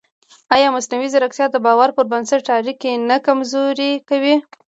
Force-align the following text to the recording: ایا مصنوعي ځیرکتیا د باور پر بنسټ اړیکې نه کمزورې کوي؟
ایا 0.55 0.67
مصنوعي 0.75 1.07
ځیرکتیا 1.13 1.45
د 1.51 1.55
باور 1.65 1.89
پر 1.97 2.05
بنسټ 2.11 2.45
اړیکې 2.57 2.91
نه 3.09 3.17
کمزورې 3.25 3.91
کوي؟ 4.09 4.35